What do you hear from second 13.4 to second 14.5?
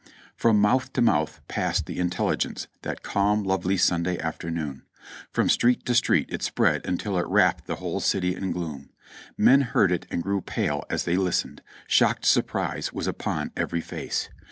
every face.